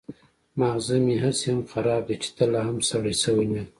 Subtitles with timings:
[0.59, 3.65] ماغزه مې هسې هم خراب دي چې ته لا هم سړی شوی نه يې.